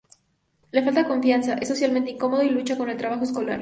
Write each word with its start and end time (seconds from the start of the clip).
Le 0.71 0.81
falta 0.81 1.05
confianza, 1.07 1.53
es 1.61 1.67
socialmente 1.67 2.09
incómodo 2.09 2.41
y 2.41 2.49
lucha 2.49 2.75
con 2.75 2.89
el 2.89 2.97
trabajo 2.97 3.23
escolar. 3.23 3.59